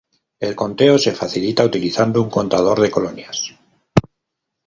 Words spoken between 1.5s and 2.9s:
utilizando un contador de